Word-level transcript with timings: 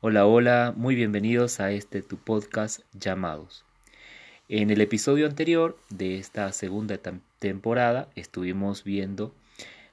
Hola, 0.00 0.26
hola, 0.26 0.72
muy 0.76 0.94
bienvenidos 0.94 1.58
a 1.58 1.72
este 1.72 2.02
tu 2.02 2.18
podcast 2.18 2.82
llamados. 2.92 3.64
En 4.48 4.70
el 4.70 4.80
episodio 4.80 5.26
anterior 5.26 5.76
de 5.90 6.18
esta 6.18 6.52
segunda 6.52 7.00
temporada 7.40 8.08
estuvimos 8.14 8.84
viendo 8.84 9.34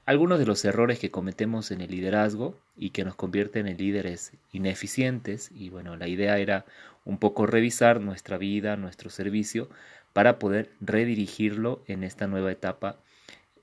algunos 0.04 0.38
de 0.38 0.46
los 0.46 0.64
errores 0.64 1.00
que 1.00 1.10
cometemos 1.10 1.72
en 1.72 1.80
el 1.80 1.90
liderazgo 1.90 2.54
y 2.76 2.90
que 2.90 3.04
nos 3.04 3.16
convierten 3.16 3.66
en 3.66 3.78
líderes 3.78 4.30
ineficientes 4.52 5.50
y 5.52 5.70
bueno, 5.70 5.96
la 5.96 6.06
idea 6.06 6.38
era 6.38 6.66
un 7.04 7.18
poco 7.18 7.44
revisar 7.44 8.00
nuestra 8.00 8.38
vida, 8.38 8.76
nuestro 8.76 9.10
servicio 9.10 9.68
para 10.12 10.38
poder 10.38 10.70
redirigirlo 10.80 11.82
en 11.88 12.04
esta 12.04 12.28
nueva 12.28 12.52
etapa 12.52 12.94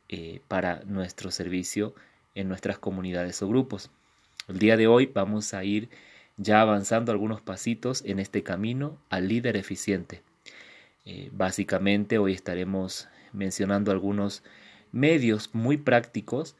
eh, 0.10 0.41
para 0.50 0.82
nuestro 0.88 1.32
servicio 1.32 1.96
en 2.36 2.50
nuestras 2.50 2.80
comunidades 2.80 3.41
o 3.41 3.48
grupos. 3.48 3.91
El 4.50 4.60
día 4.60 4.75
de 4.75 4.88
hoy 4.88 5.05
vamos 5.05 5.54
a 5.54 5.64
ir 5.64 5.88
ya 6.38 6.61
avanzando 6.61 7.11
algunos 7.11 7.41
pasitos 7.41 8.04
en 8.05 8.19
este 8.19 8.43
camino 8.43 8.97
al 9.10 9.28
líder 9.28 9.57
eficiente. 9.57 10.21
Eh, 11.05 11.29
básicamente 11.33 12.18
hoy 12.18 12.33
estaremos 12.33 13.07
mencionando 13.33 13.91
algunos 13.91 14.43
medios 14.91 15.50
muy 15.54 15.77
prácticos 15.77 16.55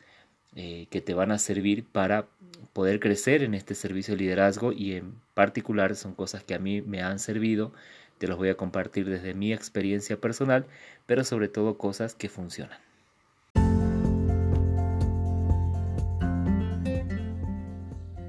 eh, 0.56 0.88
que 0.90 1.02
te 1.02 1.14
van 1.14 1.32
a 1.32 1.40
servir 1.40 1.86
para 1.86 2.28
poder 2.74 3.00
crecer 3.00 3.44
en 3.44 3.54
este 3.54 3.76
servicio 3.76 4.16
de 4.16 4.24
liderazgo 4.24 4.72
y 4.72 4.94
en 4.94 5.16
particular 5.34 5.96
son 5.96 6.14
cosas 6.14 6.44
que 6.44 6.56
a 6.56 6.60
mí 6.60 6.82
me 6.82 7.02
han 7.02 7.20
servido, 7.20 7.74
te 8.18 8.28
los 8.28 8.38
voy 8.38 8.50
a 8.50 8.58
compartir 8.58 9.10
desde 9.10 9.34
mi 9.34 9.54
experiencia 9.54 10.18
personal, 10.20 10.66
pero 11.06 11.24
sobre 11.24 11.50
todo 11.50 11.78
cosas 11.78 12.16
que 12.16 12.30
funcionan. 12.30 12.80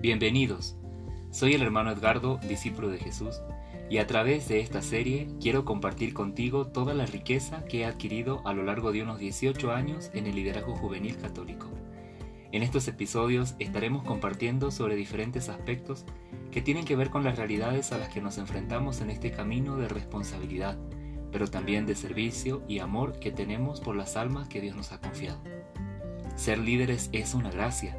Bienvenidos. 0.00 0.76
Soy 1.34 1.54
el 1.54 1.62
hermano 1.62 1.90
Edgardo, 1.90 2.38
discípulo 2.48 2.90
de 2.90 2.98
Jesús, 2.98 3.42
y 3.90 3.98
a 3.98 4.06
través 4.06 4.46
de 4.46 4.60
esta 4.60 4.82
serie 4.82 5.26
quiero 5.40 5.64
compartir 5.64 6.14
contigo 6.14 6.68
toda 6.68 6.94
la 6.94 7.06
riqueza 7.06 7.64
que 7.64 7.80
he 7.80 7.86
adquirido 7.86 8.40
a 8.44 8.52
lo 8.52 8.62
largo 8.62 8.92
de 8.92 9.02
unos 9.02 9.18
18 9.18 9.72
años 9.72 10.12
en 10.14 10.28
el 10.28 10.36
liderazgo 10.36 10.76
juvenil 10.76 11.16
católico. 11.16 11.66
En 12.52 12.62
estos 12.62 12.86
episodios 12.86 13.56
estaremos 13.58 14.04
compartiendo 14.04 14.70
sobre 14.70 14.94
diferentes 14.94 15.48
aspectos 15.48 16.04
que 16.52 16.62
tienen 16.62 16.84
que 16.84 16.94
ver 16.94 17.10
con 17.10 17.24
las 17.24 17.36
realidades 17.36 17.90
a 17.90 17.98
las 17.98 18.10
que 18.10 18.20
nos 18.20 18.38
enfrentamos 18.38 19.00
en 19.00 19.10
este 19.10 19.32
camino 19.32 19.76
de 19.76 19.88
responsabilidad, 19.88 20.78
pero 21.32 21.48
también 21.48 21.84
de 21.84 21.96
servicio 21.96 22.62
y 22.68 22.78
amor 22.78 23.18
que 23.18 23.32
tenemos 23.32 23.80
por 23.80 23.96
las 23.96 24.16
almas 24.16 24.48
que 24.48 24.60
Dios 24.60 24.76
nos 24.76 24.92
ha 24.92 25.00
confiado. 25.00 25.42
Ser 26.36 26.58
líderes 26.60 27.10
es 27.12 27.34
una 27.34 27.50
gracia, 27.50 27.98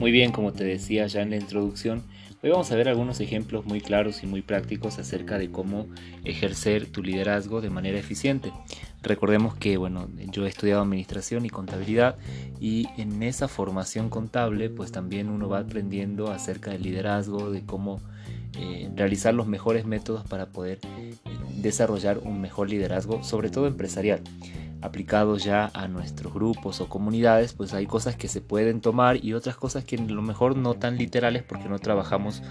Muy 0.00 0.12
bien, 0.12 0.32
como 0.32 0.54
te 0.54 0.64
decía 0.64 1.06
ya 1.08 1.20
en 1.20 1.28
la 1.28 1.36
introducción, 1.36 2.02
hoy 2.42 2.48
vamos 2.48 2.72
a 2.72 2.74
ver 2.74 2.88
algunos 2.88 3.20
ejemplos 3.20 3.66
muy 3.66 3.82
claros 3.82 4.22
y 4.22 4.26
muy 4.26 4.40
prácticos 4.40 4.98
acerca 4.98 5.36
de 5.36 5.50
cómo 5.50 5.88
ejercer 6.24 6.86
tu 6.86 7.02
liderazgo 7.02 7.60
de 7.60 7.68
manera 7.68 7.98
eficiente. 7.98 8.50
Recordemos 9.02 9.54
que 9.56 9.76
bueno, 9.76 10.08
yo 10.32 10.46
he 10.46 10.48
estudiado 10.48 10.80
administración 10.80 11.44
y 11.44 11.50
contabilidad 11.50 12.16
y 12.58 12.88
en 12.96 13.22
esa 13.22 13.46
formación 13.46 14.08
contable 14.08 14.70
pues 14.70 14.90
también 14.90 15.28
uno 15.28 15.50
va 15.50 15.58
aprendiendo 15.58 16.30
acerca 16.30 16.70
del 16.70 16.82
liderazgo, 16.82 17.50
de 17.50 17.66
cómo 17.66 18.00
eh, 18.58 18.88
realizar 18.96 19.34
los 19.34 19.48
mejores 19.48 19.84
métodos 19.84 20.26
para 20.26 20.46
poder 20.46 20.78
eh, 20.96 21.14
desarrollar 21.58 22.20
un 22.24 22.40
mejor 22.40 22.70
liderazgo, 22.70 23.22
sobre 23.22 23.50
todo 23.50 23.66
empresarial 23.66 24.22
aplicados 24.82 25.44
ya 25.44 25.70
a 25.74 25.88
nuestros 25.88 26.32
grupos 26.32 26.80
o 26.80 26.88
comunidades, 26.88 27.52
pues 27.52 27.74
hay 27.74 27.86
cosas 27.86 28.16
que 28.16 28.28
se 28.28 28.40
pueden 28.40 28.80
tomar 28.80 29.22
y 29.24 29.34
otras 29.34 29.56
cosas 29.56 29.84
que 29.84 29.96
a 29.96 30.00
lo 30.00 30.22
mejor 30.22 30.56
no 30.56 30.74
tan 30.74 30.96
literales 30.96 31.42
porque 31.42 31.68
no 31.68 31.78
trabajamos 31.78 32.42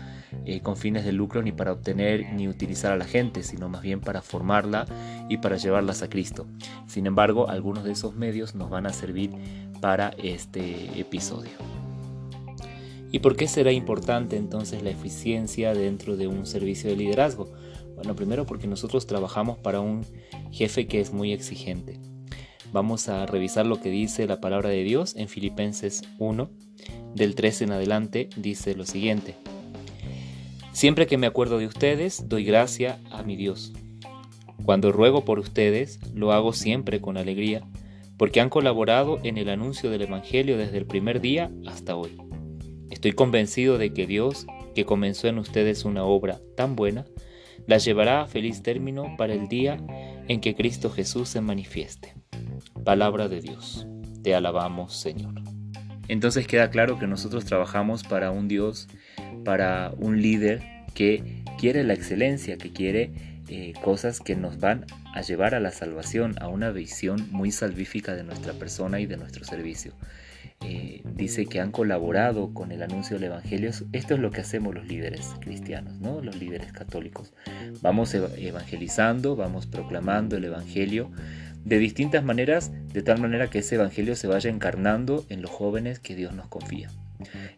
eh, 0.46 0.62
con 0.62 0.78
fines 0.78 1.06
de 1.06 1.12
lucro 1.12 1.42
ni 1.42 1.52
para 1.52 1.72
obtener 1.72 2.34
ni 2.34 2.48
utilizar 2.48 2.92
a 2.92 2.98
la 2.98 3.06
gente, 3.06 3.44
sino 3.44 3.70
más 3.70 3.82
bien 3.82 4.00
para 4.00 4.22
formarla 4.22 4.86
y 5.28 5.38
para 5.38 5.58
llevarlas 5.58 6.02
a 6.02 6.10
Cristo. 6.10 6.48
Sin 6.88 7.08
embargo, 7.08 7.50
algunos 7.50 7.84
de 7.84 7.92
esos 7.92 8.16
medios 8.16 8.56
nos 8.56 8.70
van 8.70 8.86
a 8.86 8.94
servir 8.94 9.32
para 9.82 10.10
este 10.22 11.00
episodio. 11.00 11.52
¿Y 13.12 13.20
por 13.20 13.36
qué 13.36 13.48
será 13.48 13.72
importante 13.72 14.38
entonces 14.38 14.84
la 14.84 14.92
eficiencia 14.92 15.74
dentro 15.74 16.16
de 16.16 16.28
un 16.28 16.46
servicio 16.46 16.90
de 16.92 16.96
liderazgo? 16.96 17.52
Bueno, 17.96 18.16
primero 18.16 18.46
porque 18.46 18.68
nosotros 18.68 19.08
trabajamos 19.08 19.58
para 19.58 19.82
un 19.82 20.06
jefe 20.52 20.88
que 20.88 21.02
es 21.02 21.12
muy 21.12 21.34
exigente. 21.34 22.00
Vamos 22.72 23.10
a 23.10 23.26
revisar 23.26 23.66
lo 23.66 23.82
que 23.82 23.90
dice 23.90 24.28
la 24.28 24.40
palabra 24.40 24.70
de 24.70 24.84
Dios 24.84 25.16
en 25.16 25.28
Filipenses 25.28 26.04
1, 26.20 26.50
del 27.16 27.34
13 27.34 27.64
en 27.64 27.72
adelante, 27.72 28.30
dice 28.36 28.76
lo 28.76 28.86
siguiente. 28.86 29.36
Siempre 30.72 31.08
que 31.08 31.18
me 31.18 31.26
acuerdo 31.26 31.58
de 31.58 31.66
ustedes, 31.66 32.30
doy 32.30 32.44
gracia 32.44 33.00
a 33.10 33.24
mi 33.24 33.36
Dios. 33.36 33.74
Cuando 34.66 34.92
ruego 34.92 35.26
por 35.26 35.40
ustedes, 35.40 36.00
lo 36.14 36.32
hago 36.32 36.54
siempre 36.54 37.02
con 37.02 37.18
alegría, 37.18 37.68
porque 38.18 38.40
han 38.40 38.50
colaborado 38.50 39.18
en 39.24 39.40
el 39.40 39.50
anuncio 39.50 39.90
del 39.90 40.04
Evangelio 40.04 40.56
desde 40.56 40.78
el 40.78 40.86
primer 40.86 41.22
día 41.22 41.50
hasta 41.66 41.96
hoy. 41.96 42.18
Estoy 42.92 43.14
convencido 43.14 43.80
de 43.80 43.94
que 43.94 44.06
Dios, 44.06 44.46
que 44.76 44.86
comenzó 44.86 45.28
en 45.28 45.40
ustedes 45.40 45.86
una 45.86 46.04
obra 46.04 46.40
tan 46.56 46.76
buena, 46.76 47.06
la 47.66 47.78
llevará 47.78 48.22
a 48.22 48.28
feliz 48.28 48.62
término 48.62 49.16
para 49.18 49.34
el 49.34 49.48
día 49.48 49.78
en 50.30 50.40
que 50.40 50.56
Cristo 50.56 50.90
Jesús 50.90 51.28
se 51.28 51.42
manifieste. 51.42 52.14
Palabra 52.86 53.28
de 53.28 53.42
Dios. 53.42 53.88
Te 54.24 54.36
alabamos, 54.36 54.96
Señor. 54.96 55.34
Entonces 56.08 56.48
queda 56.48 56.70
claro 56.70 56.98
que 56.98 57.08
nosotros 57.08 57.46
trabajamos 57.46 58.04
para 58.04 58.32
un 58.32 58.48
Dios, 58.48 58.88
para 59.44 59.92
un 59.98 60.22
líder 60.22 60.64
que 60.94 61.44
quiere 61.58 61.84
la 61.84 61.94
excelencia, 61.94 62.58
que 62.58 62.72
quiere 62.72 63.12
eh, 63.48 63.74
cosas 63.84 64.20
que 64.20 64.36
nos 64.36 64.60
van 64.60 64.86
a 65.14 65.22
llevar 65.22 65.56
a 65.56 65.60
la 65.60 65.72
salvación, 65.72 66.36
a 66.40 66.48
una 66.48 66.70
visión 66.70 67.28
muy 67.32 67.52
salvífica 67.52 68.16
de 68.16 68.24
nuestra 68.24 68.54
persona 68.54 69.00
y 69.00 69.08
de 69.08 69.18
nuestro 69.18 69.44
servicio. 69.44 69.94
Eh, 70.62 71.04
dice 71.06 71.46
que 71.46 71.60
han 71.62 71.72
colaborado 71.72 72.54
con 72.54 72.72
el 72.72 72.84
anuncio 72.84 73.18
del 73.18 73.26
Evangelio. 73.26 73.72
Esto 73.92 74.14
es 74.14 74.20
lo 74.20 74.32
que 74.32 74.42
hacemos 74.42 74.76
los 74.76 74.88
líderes 74.88 75.34
cristianos, 75.40 76.00
¿no? 76.00 76.22
los 76.22 76.36
líderes 76.36 76.72
católicos. 76.74 77.34
Vamos 77.82 78.14
evangelizando, 78.14 79.36
vamos 79.36 79.68
proclamando 79.68 80.38
el 80.38 80.46
Evangelio 80.46 81.12
de 81.64 81.78
distintas 81.78 82.24
maneras, 82.24 82.72
de 82.94 83.02
tal 83.02 83.20
manera 83.20 83.50
que 83.50 83.60
ese 83.60 83.76
Evangelio 83.76 84.16
se 84.16 84.28
vaya 84.28 84.50
encarnando 84.50 85.26
en 85.30 85.42
los 85.42 85.52
jóvenes 85.52 86.00
que 86.00 86.16
Dios 86.16 86.34
nos 86.34 86.48
confía. 86.48 86.90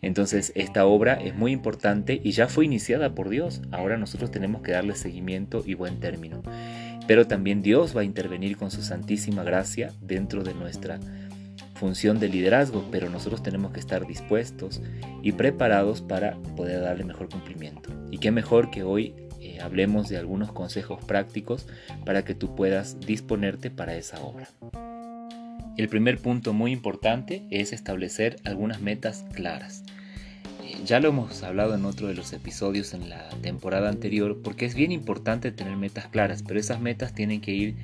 Entonces, 0.02 0.52
esta 0.56 0.86
obra 0.86 1.14
es 1.14 1.36
muy 1.36 1.52
importante 1.52 2.20
y 2.24 2.32
ya 2.32 2.48
fue 2.48 2.66
iniciada 2.66 3.14
por 3.14 3.30
Dios. 3.30 3.62
Ahora 3.72 3.98
nosotros 3.98 4.32
tenemos 4.32 4.64
que 4.64 4.72
darle 4.72 4.96
seguimiento 4.96 5.64
y 5.66 5.76
buen 5.76 6.00
término. 6.00 6.42
Pero 7.08 7.28
también 7.28 7.62
Dios 7.62 7.96
va 7.96 8.02
a 8.02 8.06
intervenir 8.06 8.58
con 8.58 8.72
su 8.72 8.82
santísima 8.82 9.44
gracia 9.44 9.92
dentro 10.02 10.44
de 10.44 10.54
nuestra 10.54 11.00
función 11.82 12.20
de 12.20 12.30
liderazgo, 12.30 12.86
pero 12.92 13.10
nosotros 13.10 13.42
tenemos 13.42 13.72
que 13.72 13.80
estar 13.80 14.06
dispuestos 14.06 14.84
y 15.24 15.32
preparados 15.32 16.02
para 16.02 16.36
poder 16.56 16.80
darle 16.80 17.04
mejor 17.04 17.28
cumplimiento. 17.28 17.90
Y 18.12 18.20
qué 18.20 18.30
mejor 18.30 18.70
que 18.70 18.84
hoy 18.84 19.16
eh, 19.40 19.60
hablemos 19.62 20.08
de 20.08 20.18
algunos 20.18 20.52
consejos 20.52 21.04
prácticos 21.04 21.66
para 22.06 22.24
que 22.24 22.36
tú 22.36 22.56
puedas 22.56 23.00
disponerte 23.00 23.72
para 23.72 23.96
esa 23.96 24.22
obra. 24.22 24.48
El 25.76 25.90
primer 25.90 26.20
punto 26.20 26.54
muy 26.54 26.72
importante 26.72 27.48
es 27.50 27.74
establecer 27.74 28.36
algunas 28.44 28.80
metas 28.80 29.26
claras. 29.34 29.84
Eh, 30.64 30.78
ya 30.86 31.00
lo 31.00 31.10
hemos 31.10 31.42
hablado 31.42 31.74
en 31.74 31.86
otro 31.86 32.10
de 32.10 32.14
los 32.14 32.32
episodios 32.32 32.94
en 32.94 33.10
la 33.10 33.28
temporada 33.42 33.90
anterior 33.90 34.40
porque 34.44 34.68
es 34.68 34.76
bien 34.76 34.92
importante 34.92 35.52
tener 35.52 35.78
metas 35.78 36.06
claras, 36.10 36.44
pero 36.44 36.60
esas 36.60 36.80
metas 36.80 37.16
tienen 37.16 37.42
que 37.42 37.54
ir 37.54 37.76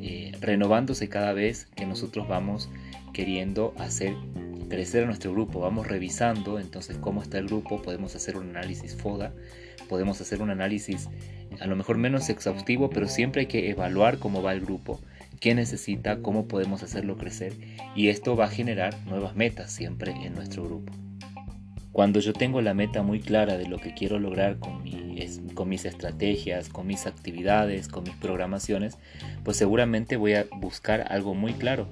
eh, 0.00 0.30
renovándose 0.40 1.08
cada 1.08 1.32
vez 1.32 1.66
que 1.74 1.86
nosotros 1.86 2.28
vamos 2.28 2.70
queriendo 3.12 3.74
hacer 3.78 4.14
crecer 4.68 5.04
a 5.04 5.06
nuestro 5.06 5.32
grupo, 5.32 5.60
vamos 5.60 5.86
revisando 5.86 6.58
entonces 6.58 6.96
cómo 6.96 7.22
está 7.22 7.38
el 7.38 7.46
grupo, 7.46 7.82
podemos 7.82 8.16
hacer 8.16 8.38
un 8.38 8.48
análisis 8.56 8.96
FODA, 8.96 9.32
podemos 9.88 10.20
hacer 10.20 10.40
un 10.40 10.48
análisis 10.48 11.08
a 11.60 11.66
lo 11.66 11.76
mejor 11.76 11.98
menos 11.98 12.30
exhaustivo, 12.30 12.88
pero 12.88 13.06
siempre 13.06 13.42
hay 13.42 13.46
que 13.46 13.68
evaluar 13.68 14.18
cómo 14.18 14.42
va 14.42 14.52
el 14.52 14.62
grupo, 14.62 14.98
qué 15.40 15.54
necesita, 15.54 16.22
cómo 16.22 16.48
podemos 16.48 16.82
hacerlo 16.82 17.18
crecer 17.18 17.52
y 17.94 18.08
esto 18.08 18.34
va 18.34 18.46
a 18.46 18.48
generar 18.48 18.96
nuevas 19.06 19.36
metas 19.36 19.70
siempre 19.70 20.12
en 20.12 20.34
nuestro 20.34 20.64
grupo. 20.64 20.92
Cuando 21.92 22.20
yo 22.20 22.32
tengo 22.32 22.62
la 22.62 22.72
meta 22.72 23.02
muy 23.02 23.20
clara 23.20 23.58
de 23.58 23.68
lo 23.68 23.76
que 23.76 23.92
quiero 23.92 24.18
lograr 24.18 24.58
con, 24.58 24.82
con 25.52 25.68
mis 25.68 25.84
estrategias, 25.84 26.70
con 26.70 26.86
mis 26.86 27.06
actividades, 27.06 27.88
con 27.88 28.04
mis 28.04 28.14
programaciones, 28.14 28.96
pues 29.44 29.58
seguramente 29.58 30.16
voy 30.16 30.32
a 30.32 30.46
buscar 30.56 31.04
algo 31.12 31.34
muy 31.34 31.52
claro. 31.52 31.88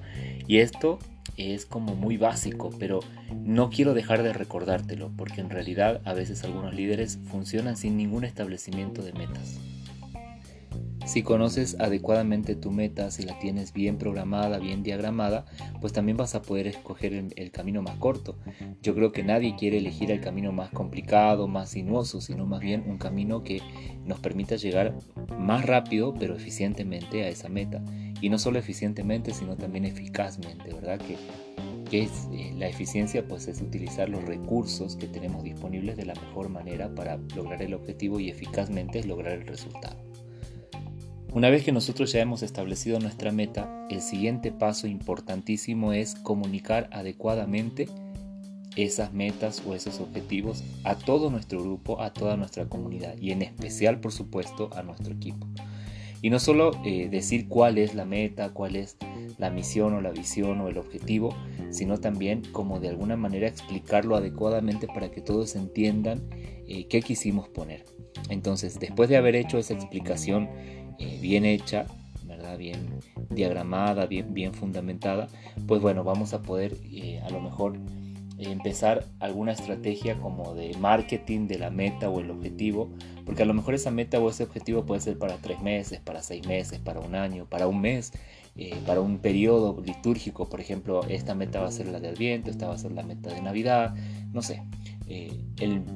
Y 0.47 0.57
esto 0.57 0.97
es 1.41 1.65
como 1.65 1.95
muy 1.95 2.17
básico, 2.17 2.69
pero 2.79 2.99
no 3.43 3.69
quiero 3.69 3.93
dejar 3.93 4.23
de 4.23 4.33
recordártelo, 4.33 5.11
porque 5.17 5.41
en 5.41 5.49
realidad 5.49 6.01
a 6.05 6.13
veces 6.13 6.43
algunos 6.43 6.73
líderes 6.73 7.19
funcionan 7.29 7.77
sin 7.77 7.97
ningún 7.97 8.23
establecimiento 8.23 9.01
de 9.01 9.13
metas. 9.13 9.59
Si 11.05 11.23
conoces 11.23 11.77
adecuadamente 11.79 12.55
tu 12.55 12.71
meta, 12.71 13.09
si 13.09 13.23
la 13.23 13.37
tienes 13.39 13.73
bien 13.73 13.97
programada, 13.97 14.59
bien 14.59 14.83
diagramada, 14.83 15.45
pues 15.81 15.93
también 15.93 16.15
vas 16.15 16.35
a 16.35 16.43
poder 16.43 16.67
escoger 16.67 17.13
el, 17.35 17.51
camino 17.51 17.81
más 17.81 17.97
corto. 17.97 18.37
Yo 18.81 18.93
creo 18.93 19.11
que 19.11 19.23
nadie 19.23 19.55
quiere 19.57 19.79
elegir 19.79 20.11
el 20.11 20.21
camino 20.21 20.51
más 20.51 20.69
complicado, 20.69 21.47
más 21.47 21.71
sinuoso, 21.71 22.21
sino 22.21 22.45
más 22.45 22.61
bien 22.61 22.83
un 22.87 22.97
camino 22.97 23.43
que 23.43 23.61
nos 24.05 24.19
permita 24.19 24.55
llegar 24.55 24.95
más 25.37 25.65
rápido, 25.65 26.13
pero 26.13 26.35
eficientemente 26.35 27.23
a 27.23 27.29
esa 27.29 27.49
meta. 27.49 27.83
Y 28.21 28.29
no 28.29 28.37
solo 28.37 28.59
eficientemente, 28.59 29.33
sino 29.33 29.57
también 29.57 29.85
eficazmente, 29.85 30.71
¿verdad? 30.73 30.99
Que, 30.99 31.17
que 31.89 32.03
eh, 32.03 32.53
la 32.57 32.67
eficiencia, 32.67 33.27
pues 33.27 33.47
es 33.47 33.61
utilizar 33.61 34.07
los 34.07 34.23
recursos 34.23 34.95
que 34.95 35.07
tenemos 35.07 35.43
disponibles 35.43 35.97
de 35.97 36.05
la 36.05 36.13
mejor 36.13 36.49
manera 36.49 36.93
para 36.93 37.17
lograr 37.35 37.61
el 37.61 37.73
objetivo 37.73 38.19
y 38.19 38.29
eficazmente 38.29 39.03
lograr 39.03 39.33
el 39.33 39.47
resultado. 39.47 39.97
Una 41.33 41.49
vez 41.49 41.63
que 41.63 41.71
nosotros 41.71 42.11
ya 42.11 42.19
hemos 42.19 42.43
establecido 42.43 42.99
nuestra 42.99 43.31
meta, 43.31 43.87
el 43.89 44.01
siguiente 44.01 44.51
paso 44.51 44.85
importantísimo 44.85 45.93
es 45.93 46.15
comunicar 46.15 46.89
adecuadamente 46.91 47.87
esas 48.75 49.13
metas 49.13 49.63
o 49.65 49.73
esos 49.73 50.01
objetivos 50.01 50.63
a 50.83 50.95
todo 50.95 51.29
nuestro 51.29 51.61
grupo, 51.61 52.01
a 52.01 52.13
toda 52.13 52.35
nuestra 52.35 52.65
comunidad 52.65 53.15
y 53.17 53.31
en 53.31 53.41
especial, 53.41 54.01
por 54.01 54.11
supuesto, 54.11 54.69
a 54.75 54.83
nuestro 54.83 55.13
equipo. 55.13 55.47
Y 56.21 56.29
no 56.29 56.39
solo 56.39 56.71
eh, 56.85 57.09
decir 57.09 57.47
cuál 57.47 57.77
es 57.77 57.95
la 57.95 58.05
meta, 58.05 58.53
cuál 58.53 58.75
es 58.75 58.97
la 59.37 59.49
misión 59.49 59.93
o 59.93 60.01
la 60.01 60.11
visión 60.11 60.61
o 60.61 60.67
el 60.67 60.77
objetivo, 60.77 61.35
sino 61.71 61.99
también 61.99 62.43
como 62.51 62.79
de 62.79 62.89
alguna 62.89 63.17
manera 63.17 63.47
explicarlo 63.47 64.15
adecuadamente 64.15 64.87
para 64.87 65.09
que 65.09 65.21
todos 65.21 65.55
entiendan 65.55 66.21
eh, 66.67 66.85
qué 66.87 67.01
quisimos 67.01 67.49
poner. 67.49 67.85
Entonces, 68.29 68.79
después 68.79 69.09
de 69.09 69.17
haber 69.17 69.35
hecho 69.35 69.57
esa 69.57 69.73
explicación 69.73 70.47
eh, 70.99 71.17
bien 71.19 71.43
hecha, 71.43 71.87
¿verdad? 72.25 72.57
bien 72.57 72.99
diagramada, 73.29 74.05
bien, 74.05 74.33
bien 74.33 74.53
fundamentada, 74.53 75.27
pues 75.65 75.81
bueno, 75.81 76.03
vamos 76.03 76.33
a 76.33 76.41
poder 76.43 76.77
a 77.23 77.29
lo 77.29 77.39
mejor 77.39 77.79
empezar 78.49 79.05
alguna 79.19 79.51
estrategia 79.51 80.17
como 80.19 80.55
de 80.55 80.75
marketing 80.77 81.47
de 81.47 81.59
la 81.59 81.69
meta 81.69 82.09
o 82.09 82.19
el 82.19 82.31
objetivo, 82.31 82.89
porque 83.25 83.43
a 83.43 83.45
lo 83.45 83.53
mejor 83.53 83.75
esa 83.75 83.91
meta 83.91 84.19
o 84.19 84.29
ese 84.29 84.43
objetivo 84.43 84.85
puede 84.85 85.01
ser 85.01 85.17
para 85.17 85.37
tres 85.37 85.61
meses, 85.61 85.99
para 85.99 86.23
seis 86.23 86.47
meses, 86.47 86.79
para 86.79 86.99
un 86.99 87.15
año, 87.15 87.45
para 87.45 87.67
un 87.67 87.81
mes, 87.81 88.13
eh, 88.55 88.75
para 88.85 89.01
un 89.01 89.19
periodo 89.19 89.81
litúrgico, 89.85 90.49
por 90.49 90.59
ejemplo, 90.59 91.03
esta 91.07 91.35
meta 91.35 91.61
va 91.61 91.67
a 91.67 91.71
ser 91.71 91.87
la 91.87 91.99
de 91.99 92.09
Adviento, 92.09 92.49
esta 92.49 92.67
va 92.67 92.73
a 92.75 92.77
ser 92.77 92.91
la 92.91 93.03
meta 93.03 93.33
de 93.33 93.41
Navidad, 93.41 93.95
no 94.33 94.41
sé. 94.41 94.63
Eh, 95.07 95.31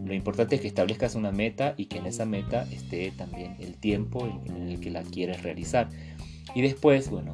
lo 0.06 0.14
importante 0.14 0.56
es 0.56 0.62
que 0.62 0.68
establezcas 0.68 1.16
una 1.16 1.32
meta 1.32 1.74
y 1.78 1.86
que 1.86 1.98
en 1.98 2.06
esa 2.06 2.26
meta 2.26 2.68
esté 2.72 3.12
también 3.12 3.56
el 3.60 3.78
tiempo 3.78 4.28
en, 4.28 4.56
en 4.56 4.70
el 4.70 4.80
que 4.80 4.92
la 4.92 5.04
quieres 5.04 5.42
realizar. 5.42 5.90
Y 6.54 6.62
después, 6.62 7.10
bueno, 7.10 7.34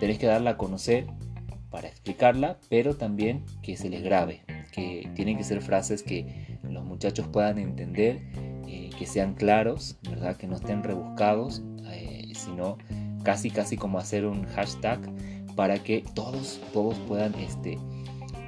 tenés 0.00 0.18
que 0.18 0.26
darla 0.26 0.50
a 0.50 0.56
conocer 0.56 1.06
para 1.70 1.88
explicarla, 1.88 2.58
pero 2.68 2.96
también 2.96 3.44
que 3.62 3.76
se 3.76 3.88
les 3.88 4.02
grabe, 4.02 4.42
tienen 5.14 5.36
que 5.36 5.44
ser 5.44 5.60
frases 5.60 6.02
que 6.02 6.58
los 6.62 6.84
muchachos 6.84 7.26
puedan 7.28 7.58
entender, 7.58 8.22
eh, 8.66 8.90
que 8.98 9.06
sean 9.06 9.34
claros, 9.34 9.98
¿verdad? 10.08 10.36
Que 10.36 10.46
no 10.46 10.56
estén 10.56 10.82
rebuscados, 10.82 11.62
eh, 11.86 12.32
sino 12.34 12.78
casi 13.22 13.50
casi 13.50 13.76
como 13.76 13.98
hacer 13.98 14.24
un 14.24 14.44
hashtag 14.46 15.00
para 15.56 15.82
que 15.82 16.04
todos, 16.14 16.60
todos 16.72 16.98
puedan 17.00 17.34
este, 17.34 17.78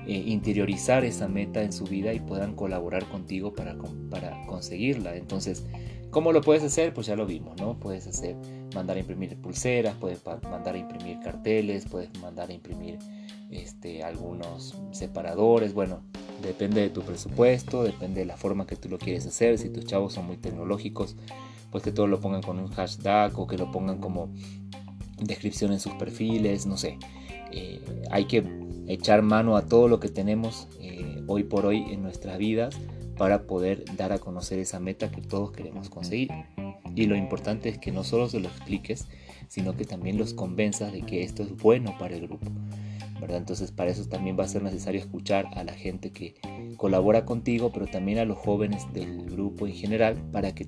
eh, 0.07 0.25
interiorizar 0.27 1.05
esa 1.05 1.29
meta 1.29 1.63
en 1.63 1.73
su 1.73 1.85
vida 1.85 2.13
y 2.13 2.21
puedan 2.21 2.55
colaborar 2.55 3.05
contigo 3.07 3.53
para, 3.55 3.77
para 4.11 4.47
conseguirla. 4.47 5.17
Entonces, 5.17 5.67
¿cómo 6.11 6.33
lo 6.33 6.41
puedes 6.41 6.63
hacer? 6.63 6.95
Pues 6.95 7.07
ya 7.07 7.17
lo 7.17 7.27
vimos, 7.27 7.61
¿no? 7.61 7.79
Puedes 7.79 8.07
hacer, 8.07 8.37
mandar 8.75 8.97
a 8.97 9.01
imprimir 9.01 9.37
pulseras, 9.41 9.95
puedes 9.97 10.21
mandar 10.43 10.75
a 10.75 10.79
imprimir 10.79 11.21
carteles, 11.21 11.87
puedes 11.87 12.11
mandar 12.21 12.51
a 12.51 12.53
imprimir 12.53 12.99
este, 13.51 14.03
algunos 14.03 14.77
separadores, 14.93 15.75
bueno, 15.75 16.03
depende 16.43 16.81
de 16.81 16.91
tu 16.91 17.03
presupuesto, 17.03 17.83
depende 17.83 18.21
de 18.21 18.27
la 18.27 18.37
forma 18.37 18.67
que 18.67 18.77
tú 18.77 18.89
lo 18.89 18.99
quieres 18.99 19.27
hacer, 19.27 19.59
si 19.59 19.71
tus 19.71 19.85
chavos 19.85 20.13
son 20.13 20.27
muy 20.27 20.37
tecnológicos, 20.37 21.17
pues 21.71 21.83
que 21.83 21.93
todos 21.93 22.09
lo 22.09 22.21
pongan 22.21 22.43
con 22.43 22.59
un 22.59 22.69
hashtag 22.69 23.39
o 23.39 23.47
que 23.47 23.57
lo 23.57 23.71
pongan 23.71 23.99
como 23.99 24.31
descripción 25.19 25.73
en 25.73 25.81
sus 25.81 25.93
perfiles, 25.95 26.67
no 26.67 26.77
sé. 26.77 26.99
Eh, 27.51 27.81
hay 28.11 28.27
que 28.27 28.45
echar 28.89 29.23
mano 29.23 29.57
a 29.57 29.67
todo 29.67 29.89
lo 29.89 30.01
que 30.01 30.09
tenemos 30.09 30.69
eh, 30.81 31.23
hoy 31.27 31.45
por 31.45 31.67
hoy 31.67 31.85
en 31.91 32.03
nuestras 32.03 32.39
vidas 32.39 32.77
para 33.17 33.47
poder 33.47 33.85
dar 33.97 34.13
a 34.13 34.19
conocer 34.19 34.59
esa 34.59 34.81
meta 34.81 35.11
que 35.11 35.21
todos 35.21 35.53
queremos 35.53 35.89
conseguir. 35.89 36.31
Y 36.95 37.07
lo 37.07 37.17
importante 37.17 37.69
es 37.69 37.79
que 37.79 37.93
no 37.93 38.05
solo 38.05 38.29
se 38.29 38.41
lo 38.41 38.49
expliques, 38.49 39.07
sino 39.49 39.77
que 39.77 39.85
también 39.85 40.19
los 40.19 40.35
convenzas 40.35 40.93
de 40.93 41.03
que 41.03 41.23
esto 41.23 41.43
es 41.43 41.57
bueno 41.57 41.97
para 41.99 42.17
el 42.17 42.27
grupo. 42.27 42.51
¿Verdad? 43.23 43.39
Entonces 43.39 43.71
para 43.71 43.93
eso 43.93 44.05
también 44.07 44.37
va 44.39 44.45
a 44.45 44.49
ser 44.49 44.65
necesario 44.65 45.01
escuchar 45.01 45.47
a 45.55 45.63
la 45.63 45.73
gente 45.75 46.11
que 46.11 46.35
colabora 46.77 47.25
contigo, 47.25 47.71
pero 47.73 47.87
también 47.87 48.19
a 48.19 48.25
los 48.25 48.37
jóvenes 48.37 48.93
del 48.93 49.31
grupo 49.31 49.69
en 49.69 49.75
general 49.75 50.17
para 50.33 50.53
que 50.57 50.67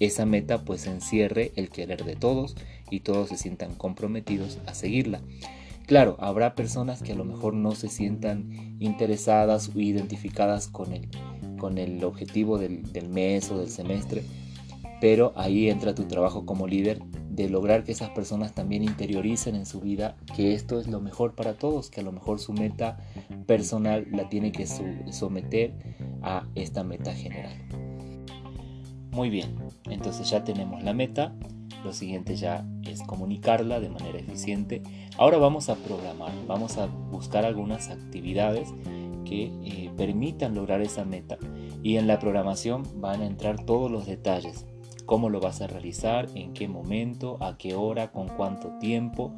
esa 0.00 0.24
meta 0.24 0.64
pues 0.64 0.86
encierre 0.86 1.52
el 1.54 1.68
querer 1.68 2.04
de 2.04 2.16
todos 2.16 2.56
y 2.90 3.00
todos 3.00 3.28
se 3.28 3.36
sientan 3.36 3.74
comprometidos 3.74 4.58
a 4.66 4.72
seguirla. 4.72 5.20
Claro, 5.86 6.16
habrá 6.18 6.54
personas 6.54 7.02
que 7.02 7.12
a 7.12 7.16
lo 7.16 7.24
mejor 7.24 7.52
no 7.52 7.72
se 7.72 7.90
sientan 7.90 8.78
interesadas 8.80 9.70
o 9.74 9.78
identificadas 9.78 10.68
con 10.68 10.94
el, 10.94 11.08
con 11.58 11.76
el 11.76 12.02
objetivo 12.04 12.56
del, 12.56 12.90
del 12.90 13.10
mes 13.10 13.50
o 13.50 13.58
del 13.58 13.68
semestre, 13.68 14.22
pero 15.02 15.34
ahí 15.36 15.68
entra 15.68 15.94
tu 15.94 16.04
trabajo 16.04 16.46
como 16.46 16.66
líder 16.66 17.02
de 17.32 17.48
lograr 17.48 17.82
que 17.82 17.92
esas 17.92 18.10
personas 18.10 18.54
también 18.54 18.82
interioricen 18.82 19.54
en 19.54 19.64
su 19.64 19.80
vida 19.80 20.16
que 20.36 20.52
esto 20.52 20.78
es 20.78 20.86
lo 20.86 21.00
mejor 21.00 21.34
para 21.34 21.54
todos, 21.54 21.88
que 21.88 22.00
a 22.00 22.04
lo 22.04 22.12
mejor 22.12 22.38
su 22.38 22.52
meta 22.52 22.98
personal 23.46 24.06
la 24.10 24.28
tiene 24.28 24.52
que 24.52 24.66
someter 24.66 25.72
a 26.20 26.46
esta 26.54 26.84
meta 26.84 27.14
general. 27.14 27.56
Muy 29.12 29.30
bien, 29.30 29.56
entonces 29.88 30.28
ya 30.28 30.44
tenemos 30.44 30.82
la 30.82 30.92
meta, 30.92 31.34
lo 31.82 31.94
siguiente 31.94 32.36
ya 32.36 32.66
es 32.84 33.02
comunicarla 33.02 33.80
de 33.80 33.88
manera 33.88 34.18
eficiente. 34.18 34.82
Ahora 35.16 35.38
vamos 35.38 35.70
a 35.70 35.76
programar, 35.76 36.32
vamos 36.46 36.76
a 36.76 36.86
buscar 36.86 37.46
algunas 37.46 37.88
actividades 37.88 38.68
que 39.24 39.44
eh, 39.64 39.90
permitan 39.96 40.54
lograr 40.54 40.82
esa 40.82 41.06
meta 41.06 41.38
y 41.82 41.96
en 41.96 42.06
la 42.06 42.18
programación 42.18 42.82
van 43.00 43.22
a 43.22 43.26
entrar 43.26 43.64
todos 43.64 43.90
los 43.90 44.04
detalles. 44.04 44.66
Cómo 45.06 45.30
lo 45.30 45.40
vas 45.40 45.60
a 45.60 45.66
realizar, 45.66 46.28
en 46.34 46.52
qué 46.52 46.68
momento, 46.68 47.38
a 47.40 47.56
qué 47.58 47.74
hora, 47.74 48.12
con 48.12 48.28
cuánto 48.28 48.78
tiempo. 48.78 49.34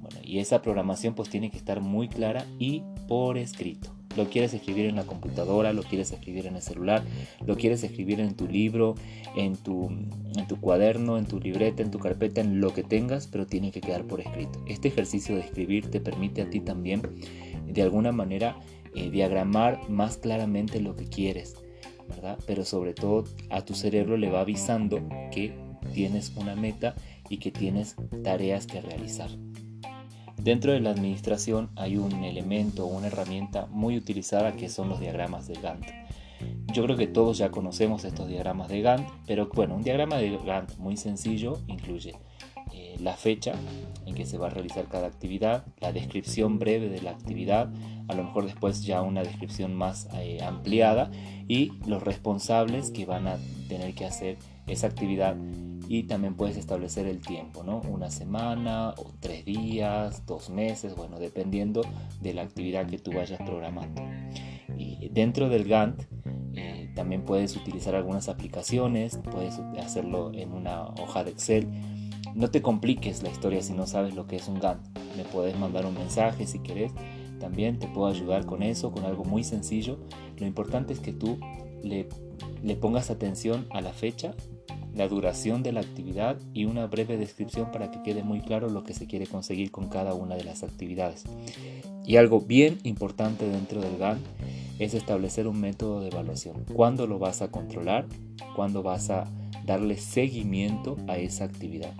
Bueno, 0.00 0.18
y 0.22 0.38
esa 0.38 0.60
programación 0.60 1.14
pues 1.14 1.30
tiene 1.30 1.50
que 1.50 1.56
estar 1.56 1.80
muy 1.80 2.08
clara 2.08 2.44
y 2.58 2.82
por 3.08 3.38
escrito. 3.38 3.94
Lo 4.16 4.30
quieres 4.30 4.54
escribir 4.54 4.86
en 4.86 4.96
la 4.96 5.04
computadora, 5.04 5.72
lo 5.72 5.82
quieres 5.82 6.12
escribir 6.12 6.46
en 6.46 6.56
el 6.56 6.62
celular, 6.62 7.02
lo 7.44 7.56
quieres 7.56 7.82
escribir 7.82 8.20
en 8.20 8.36
tu 8.36 8.46
libro, 8.46 8.94
en 9.36 9.56
tu, 9.56 9.88
en 9.88 10.46
tu 10.46 10.60
cuaderno, 10.60 11.18
en 11.18 11.26
tu 11.26 11.40
libreta, 11.40 11.82
en 11.82 11.90
tu 11.90 11.98
carpeta, 11.98 12.40
en 12.40 12.60
lo 12.60 12.72
que 12.72 12.84
tengas, 12.84 13.26
pero 13.26 13.46
tiene 13.46 13.72
que 13.72 13.80
quedar 13.80 14.04
por 14.04 14.20
escrito. 14.20 14.62
Este 14.68 14.88
ejercicio 14.88 15.34
de 15.34 15.40
escribir 15.40 15.90
te 15.90 16.00
permite 16.00 16.42
a 16.42 16.50
ti 16.50 16.60
también, 16.60 17.02
de 17.66 17.82
alguna 17.82 18.12
manera, 18.12 18.56
eh, 18.94 19.10
diagramar 19.10 19.88
más 19.88 20.18
claramente 20.18 20.80
lo 20.80 20.94
que 20.94 21.06
quieres, 21.06 21.56
Pero 22.46 22.64
sobre 22.64 22.94
todo 22.94 23.24
a 23.50 23.64
tu 23.64 23.74
cerebro 23.74 24.16
le 24.16 24.30
va 24.30 24.40
avisando 24.40 25.00
que 25.30 25.54
tienes 25.92 26.32
una 26.36 26.54
meta 26.54 26.94
y 27.28 27.38
que 27.38 27.50
tienes 27.50 27.96
tareas 28.22 28.66
que 28.66 28.80
realizar. 28.80 29.30
Dentro 30.36 30.72
de 30.72 30.80
la 30.80 30.90
administración 30.90 31.70
hay 31.76 31.96
un 31.96 32.24
elemento 32.24 32.84
o 32.84 32.88
una 32.88 33.06
herramienta 33.06 33.66
muy 33.66 33.96
utilizada 33.96 34.52
que 34.52 34.68
son 34.68 34.88
los 34.88 35.00
diagramas 35.00 35.46
de 35.46 35.54
Gantt. 35.54 35.86
Yo 36.72 36.84
creo 36.84 36.96
que 36.96 37.06
todos 37.06 37.38
ya 37.38 37.50
conocemos 37.50 38.04
estos 38.04 38.28
diagramas 38.28 38.68
de 38.68 38.82
Gantt, 38.82 39.08
pero 39.26 39.48
bueno, 39.54 39.76
un 39.76 39.82
diagrama 39.82 40.16
de 40.16 40.36
Gantt 40.44 40.76
muy 40.76 40.96
sencillo 40.96 41.60
incluye 41.68 42.14
la 43.00 43.14
fecha 43.14 43.54
en 44.06 44.14
que 44.14 44.26
se 44.26 44.38
va 44.38 44.48
a 44.48 44.50
realizar 44.50 44.86
cada 44.88 45.06
actividad, 45.06 45.64
la 45.80 45.92
descripción 45.92 46.58
breve 46.58 46.88
de 46.88 47.02
la 47.02 47.10
actividad, 47.10 47.70
a 48.08 48.14
lo 48.14 48.24
mejor 48.24 48.44
después 48.44 48.84
ya 48.84 49.02
una 49.02 49.22
descripción 49.22 49.74
más 49.74 50.08
eh, 50.14 50.42
ampliada 50.42 51.10
y 51.48 51.72
los 51.86 52.02
responsables 52.02 52.90
que 52.90 53.06
van 53.06 53.26
a 53.26 53.38
tener 53.68 53.94
que 53.94 54.04
hacer 54.04 54.38
esa 54.66 54.86
actividad 54.86 55.36
y 55.88 56.04
también 56.04 56.34
puedes 56.34 56.56
establecer 56.56 57.06
el 57.06 57.20
tiempo, 57.20 57.62
¿no? 57.62 57.80
Una 57.80 58.10
semana, 58.10 58.90
o 58.96 59.12
tres 59.20 59.44
días, 59.44 60.24
dos 60.26 60.50
meses, 60.50 60.94
bueno, 60.96 61.18
dependiendo 61.18 61.82
de 62.20 62.34
la 62.34 62.42
actividad 62.42 62.86
que 62.86 62.98
tú 62.98 63.12
vayas 63.12 63.40
programando. 63.42 64.02
Y 64.78 65.08
dentro 65.10 65.48
del 65.48 65.64
Gantt 65.64 66.04
eh, 66.56 66.90
también 66.94 67.24
puedes 67.24 67.56
utilizar 67.56 67.94
algunas 67.94 68.28
aplicaciones, 68.28 69.18
puedes 69.30 69.58
hacerlo 69.78 70.32
en 70.32 70.52
una 70.52 70.86
hoja 70.86 71.24
de 71.24 71.32
Excel. 71.32 71.68
No 72.34 72.50
te 72.50 72.62
compliques 72.62 73.22
la 73.22 73.30
historia 73.30 73.62
si 73.62 73.72
no 73.72 73.86
sabes 73.86 74.14
lo 74.14 74.26
que 74.26 74.36
es 74.36 74.48
un 74.48 74.60
Gantt. 74.60 74.80
Me 75.16 75.24
puedes 75.24 75.58
mandar 75.58 75.86
un 75.86 75.94
mensaje 75.94 76.46
si 76.46 76.58
querés. 76.58 76.92
También 77.38 77.78
te 77.78 77.88
puedo 77.88 78.08
ayudar 78.08 78.46
con 78.46 78.62
eso, 78.62 78.90
con 78.90 79.04
algo 79.04 79.24
muy 79.24 79.44
sencillo. 79.44 79.98
Lo 80.38 80.46
importante 80.46 80.92
es 80.92 81.00
que 81.00 81.12
tú 81.12 81.38
le, 81.82 82.08
le 82.62 82.76
pongas 82.76 83.10
atención 83.10 83.66
a 83.70 83.80
la 83.80 83.92
fecha 83.92 84.34
la 84.94 85.08
duración 85.08 85.62
de 85.62 85.72
la 85.72 85.80
actividad 85.80 86.36
y 86.52 86.66
una 86.66 86.86
breve 86.86 87.16
descripción 87.16 87.70
para 87.72 87.90
que 87.90 88.02
quede 88.02 88.22
muy 88.22 88.40
claro 88.40 88.68
lo 88.68 88.84
que 88.84 88.94
se 88.94 89.06
quiere 89.06 89.26
conseguir 89.26 89.70
con 89.70 89.88
cada 89.88 90.14
una 90.14 90.36
de 90.36 90.44
las 90.44 90.62
actividades. 90.62 91.24
Y 92.06 92.16
algo 92.16 92.40
bien 92.40 92.78
importante 92.84 93.48
dentro 93.48 93.80
del 93.80 93.98
GAN 93.98 94.18
es 94.78 94.94
establecer 94.94 95.48
un 95.48 95.60
método 95.60 96.00
de 96.00 96.08
evaluación. 96.08 96.64
¿Cuándo 96.72 97.06
lo 97.06 97.18
vas 97.18 97.42
a 97.42 97.50
controlar? 97.50 98.06
¿Cuándo 98.54 98.82
vas 98.82 99.10
a 99.10 99.24
darle 99.66 99.96
seguimiento 99.96 100.96
a 101.08 101.16
esa 101.16 101.44
actividad? 101.44 101.94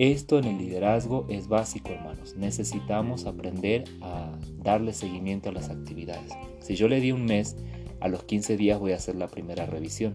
Esto 0.00 0.38
en 0.38 0.46
el 0.46 0.56
liderazgo 0.56 1.26
es 1.28 1.46
básico, 1.46 1.90
hermanos. 1.90 2.34
Necesitamos 2.34 3.26
aprender 3.26 3.84
a 4.00 4.32
darle 4.62 4.94
seguimiento 4.94 5.50
a 5.50 5.52
las 5.52 5.68
actividades. 5.68 6.32
Si 6.60 6.74
yo 6.74 6.88
le 6.88 7.00
di 7.00 7.12
un 7.12 7.26
mes, 7.26 7.58
a 8.00 8.08
los 8.08 8.24
15 8.24 8.56
días 8.56 8.80
voy 8.80 8.92
a 8.92 8.96
hacer 8.96 9.16
la 9.16 9.28
primera 9.28 9.66
revisión. 9.66 10.14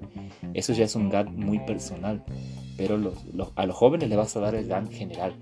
Eso 0.55 0.73
ya 0.73 0.85
es 0.85 0.95
un 0.95 1.11
GAN 1.11 1.35
muy 1.35 1.59
personal, 1.59 2.23
pero 2.77 2.95
a 3.55 3.65
los 3.67 3.75
jóvenes 3.75 4.09
le 4.09 4.15
vas 4.15 4.35
a 4.35 4.39
dar 4.39 4.55
el 4.55 4.67
GAN 4.67 4.89
general, 4.89 5.35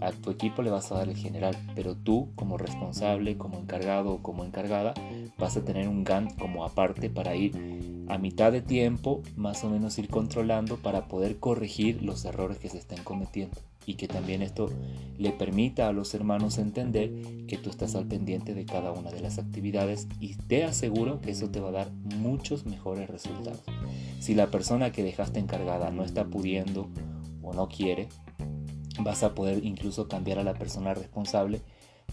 a 0.00 0.12
tu 0.12 0.30
equipo 0.30 0.62
le 0.62 0.70
vas 0.70 0.90
a 0.92 0.96
dar 0.96 1.08
el 1.08 1.16
general, 1.16 1.56
pero 1.74 1.94
tú 1.96 2.30
como 2.34 2.58
responsable, 2.58 3.36
como 3.36 3.58
encargado 3.58 4.14
o 4.14 4.22
como 4.22 4.44
encargada, 4.44 4.94
vas 5.38 5.56
a 5.56 5.64
tener 5.64 5.88
un 5.88 6.04
GAN 6.04 6.30
como 6.38 6.64
aparte 6.64 7.10
para 7.10 7.36
ir 7.36 8.04
a 8.08 8.18
mitad 8.18 8.52
de 8.52 8.62
tiempo, 8.62 9.22
más 9.36 9.64
o 9.64 9.70
menos 9.70 9.98
ir 9.98 10.08
controlando 10.08 10.76
para 10.76 11.08
poder 11.08 11.38
corregir 11.38 12.02
los 12.02 12.24
errores 12.24 12.58
que 12.58 12.68
se 12.68 12.78
estén 12.78 13.02
cometiendo 13.02 13.56
y 13.86 13.94
que 13.94 14.08
también 14.08 14.42
esto 14.42 14.68
le 15.16 15.30
permita 15.30 15.88
a 15.88 15.92
los 15.92 16.12
hermanos 16.12 16.58
entender 16.58 17.12
que 17.46 17.56
tú 17.56 17.70
estás 17.70 17.94
al 17.94 18.06
pendiente 18.06 18.52
de 18.52 18.66
cada 18.66 18.90
una 18.90 19.10
de 19.10 19.20
las 19.20 19.38
actividades 19.38 20.08
y 20.20 20.34
te 20.34 20.64
aseguro 20.64 21.20
que 21.20 21.30
eso 21.30 21.50
te 21.50 21.60
va 21.60 21.68
a 21.68 21.72
dar 21.72 21.90
muchos 22.18 22.66
mejores 22.66 23.08
resultados. 23.08 23.62
Si 24.18 24.34
la 24.34 24.50
persona 24.50 24.90
que 24.90 25.04
dejaste 25.04 25.38
encargada 25.38 25.90
no 25.90 26.02
está 26.02 26.24
pudiendo 26.24 26.88
o 27.42 27.54
no 27.54 27.68
quiere, 27.68 28.08
vas 29.00 29.22
a 29.22 29.34
poder 29.34 29.64
incluso 29.64 30.08
cambiar 30.08 30.38
a 30.38 30.44
la 30.44 30.54
persona 30.54 30.94
responsable, 30.94 31.62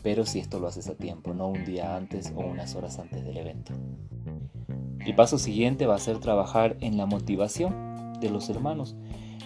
pero 0.01 0.25
si 0.25 0.39
esto 0.39 0.59
lo 0.59 0.67
haces 0.67 0.87
a 0.87 0.95
tiempo, 0.95 1.33
no 1.33 1.47
un 1.47 1.65
día 1.65 1.95
antes 1.95 2.33
o 2.35 2.41
unas 2.41 2.75
horas 2.75 2.99
antes 2.99 3.23
del 3.23 3.37
evento. 3.37 3.73
El 5.05 5.15
paso 5.15 5.37
siguiente 5.37 5.85
va 5.85 5.95
a 5.95 5.99
ser 5.99 6.19
trabajar 6.19 6.77
en 6.79 6.97
la 6.97 7.05
motivación 7.05 8.13
de 8.19 8.29
los 8.29 8.49
hermanos. 8.49 8.95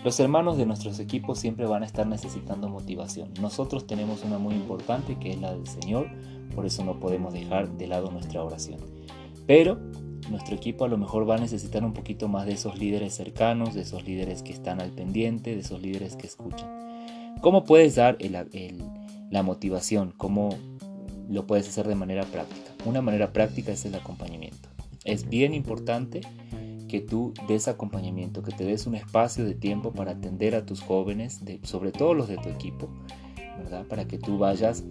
Los 0.04 0.20
hermanos 0.20 0.58
de 0.58 0.66
nuestros 0.66 1.00
equipos 1.00 1.40
siempre 1.40 1.66
van 1.66 1.84
a 1.84 1.88
estar 1.88 2.06
necesitando 2.06 2.70
motivación. 2.70 3.34
Nosotros 3.42 3.88
tenemos 3.88 4.24
una 4.24 4.38
muy 4.38 4.54
importante 4.54 5.18
que 5.18 5.32
es 5.32 5.42
la 5.42 5.54
del 5.54 5.68
Señor, 5.68 6.08
por 6.56 6.66
eso 6.66 6.86
no 6.86 7.00
podemos 7.00 7.34
dejar 7.34 7.70
de 7.70 7.88
lado 7.88 8.12
nuestra 8.12 8.44
oración. 8.44 8.80
Pero 9.48 9.80
nuestro 10.30 10.56
equipo 10.56 10.86
a 10.86 10.88
lo 10.88 10.98
mejor 10.98 11.28
va 11.30 11.36
a 11.36 11.40
necesitar 11.40 11.84
un 11.84 11.94
poquito 11.94 12.28
más 12.28 12.46
de 12.46 12.54
esos 12.54 12.78
líderes 12.78 13.16
cercanos, 13.16 13.74
de 13.74 13.82
esos 13.82 14.06
líderes 14.06 14.44
que 14.44 14.54
están 14.54 14.82
al 14.82 14.92
pendiente, 14.92 15.56
de 15.56 15.62
esos 15.62 15.82
líderes 15.82 16.16
que 16.16 16.28
escuchan. 16.28 16.87
¿Cómo 17.42 17.64
puedes 17.64 17.96
dar 17.96 18.18
la 19.30 19.44
motivación? 19.44 20.14
¿Cómo 20.18 20.50
lo 21.30 21.46
puedes 21.46 21.68
hacer 21.68 21.88
de 21.88 21.96
manera 21.96 22.24
práctica? 22.26 22.72
Una 22.86 23.02
manera 23.02 23.32
práctica 23.34 23.72
es 23.72 23.86
el 23.86 23.96
acompañamiento. 23.96 24.70
Es 25.04 25.30
bien 25.30 25.54
importante 25.54 26.22
que 26.88 27.02
tú 27.02 27.34
des 27.48 27.68
acompañamiento, 27.68 28.44
que 28.44 28.52
te 28.52 28.64
des 28.64 28.88
un 28.88 28.96
espacio 28.96 29.46
de 29.46 29.54
tiempo 29.54 29.92
para 29.92 30.12
atender 30.12 30.56
a 30.56 30.66
tus 30.66 30.82
jóvenes, 30.82 31.42
sobre 31.64 31.92
todo 31.92 32.14
los 32.14 32.28
de 32.28 32.38
tu 32.38 32.50
equipo, 32.50 32.90
¿verdad? 33.58 33.86
Para 33.88 34.08
que 34.08 34.18
tú 34.18 34.38
vayas 34.38 34.84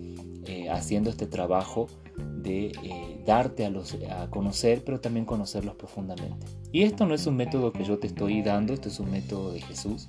eh, 0.47 0.69
haciendo 0.71 1.11
este 1.11 1.26
trabajo 1.26 1.88
de 2.17 2.67
eh, 2.83 3.23
darte 3.26 3.65
a, 3.65 3.71
los, 3.71 3.97
a 4.11 4.31
conocer, 4.31 4.85
pero 4.85 5.00
también 5.00 5.26
conocerlos 5.26 5.75
profundamente. 5.75 6.47
Y 6.71 6.83
esto 6.83 7.07
no 7.07 7.15
es 7.15 7.26
un 7.26 7.37
método 7.37 7.73
que 7.73 7.85
yo 7.85 7.99
te 7.99 8.07
estoy 8.07 8.43
dando, 8.43 8.73
esto 8.73 8.88
es 8.88 9.00
un 9.00 9.11
método 9.11 9.53
de 9.53 9.61
Jesús. 9.62 10.09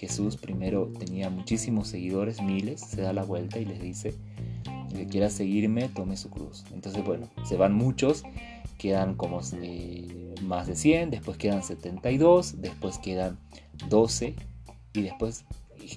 Jesús 0.00 0.38
primero 0.38 0.90
tenía 0.98 1.28
muchísimos 1.28 1.88
seguidores, 1.88 2.40
miles, 2.40 2.80
se 2.80 3.02
da 3.02 3.12
la 3.12 3.22
vuelta 3.22 3.58
y 3.58 3.66
les 3.66 3.82
dice, 3.82 4.14
el 4.90 4.96
que 4.96 5.06
quiera 5.06 5.28
seguirme, 5.28 5.90
tome 5.90 6.16
su 6.16 6.30
cruz. 6.30 6.64
Entonces, 6.72 7.04
bueno, 7.04 7.28
se 7.44 7.58
van 7.58 7.74
muchos, 7.74 8.22
quedan 8.78 9.14
como 9.14 9.42
eh, 9.60 10.34
más 10.40 10.68
de 10.68 10.76
100, 10.76 11.10
después 11.10 11.36
quedan 11.36 11.62
72, 11.62 12.62
después 12.62 12.96
quedan 12.96 13.38
12 13.90 14.34
y 14.94 15.02
después 15.02 15.44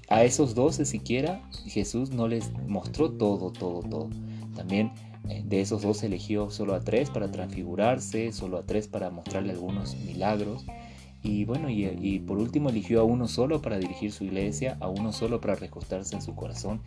a 0.09 0.25
esos 0.25 0.53
12 0.53 0.83
siquiera 0.83 1.41
Jesús 1.65 2.09
no 2.09 2.27
les 2.27 2.51
mostró 2.67 3.09
todo, 3.09 3.53
todo, 3.53 3.79
todo. 3.83 4.09
También 4.53 4.91
eh, 5.29 5.43
de 5.45 5.61
esos 5.61 5.81
12 5.81 6.07
eligió 6.07 6.49
solo 6.49 6.75
a 6.75 6.81
3 6.81 7.09
para 7.09 7.31
transfigurarse, 7.31 8.33
solo 8.33 8.57
a 8.57 8.65
3 8.65 8.85
para 8.89 9.09
mostrarle 9.11 9.53
algunos 9.53 9.95
milagros. 9.95 10.65
Y 11.23 11.45
bueno, 11.45 11.69
y, 11.69 12.19
por 12.19 12.37
último 12.37 12.69
eligió 12.69 12.99
a 12.99 13.03
uno 13.05 13.29
solo 13.29 13.61
para 13.61 13.77
dirigir 13.77 14.11
su 14.11 14.25
iglesia, 14.25 14.77
a 14.81 14.89
uno 14.89 15.13
solo 15.13 15.39
para 15.39 15.55
recostarse 15.55 16.15
en 16.15 16.21
su 16.21 16.35
corazón. 16.35 16.81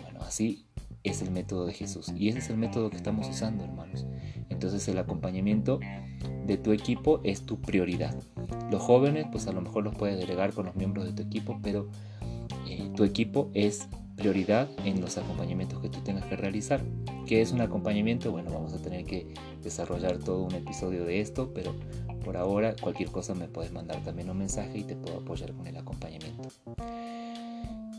Bueno, 0.00 0.20
así 0.22 0.64
es 1.02 1.22
el 1.22 1.32
método 1.32 1.66
de 1.66 1.72
Jesús. 1.72 2.12
Y 2.16 2.28
ese 2.28 2.38
es 2.38 2.50
el 2.50 2.56
método 2.56 2.88
que 2.88 2.96
estamos 2.96 3.28
usando, 3.28 3.64
hermanos. 3.64 4.06
Entonces 4.48 4.86
el 4.86 4.98
acompañamiento 4.98 5.80
de 6.46 6.56
tu 6.56 6.72
equipo 6.72 7.20
es 7.24 7.44
tu 7.44 7.60
prioridad. 7.60 8.14
Los 8.70 8.80
jóvenes, 8.80 9.26
pues 9.32 9.48
a 9.48 9.52
lo 9.52 9.60
mejor 9.60 9.82
los 9.82 9.94
puedes 9.96 10.18
delegar 10.18 10.52
con 10.52 10.66
los 10.66 10.76
miembros 10.76 11.06
de 11.06 11.12
tu 11.12 11.22
equipo, 11.22 11.58
pero 11.60 11.88
eh, 12.68 12.90
tu 12.94 13.02
equipo 13.02 13.50
es 13.54 13.88
prioridad 14.20 14.68
en 14.84 15.00
los 15.00 15.18
acompañamientos 15.18 15.80
que 15.80 15.88
tú 15.88 16.00
tengas 16.00 16.24
que 16.26 16.36
realizar. 16.36 16.84
¿Qué 17.26 17.40
es 17.40 17.52
un 17.52 17.60
acompañamiento? 17.60 18.30
Bueno, 18.30 18.52
vamos 18.52 18.72
a 18.74 18.82
tener 18.82 19.04
que 19.04 19.34
desarrollar 19.62 20.18
todo 20.18 20.44
un 20.44 20.54
episodio 20.54 21.04
de 21.04 21.20
esto, 21.20 21.52
pero 21.54 21.74
por 22.20 22.36
ahora 22.36 22.74
cualquier 22.80 23.10
cosa 23.10 23.34
me 23.34 23.48
puedes 23.48 23.72
mandar 23.72 24.02
también 24.04 24.30
un 24.30 24.38
mensaje 24.38 24.78
y 24.78 24.84
te 24.84 24.96
puedo 24.96 25.18
apoyar 25.18 25.52
con 25.52 25.66
el 25.66 25.76
acompañamiento. 25.76 26.48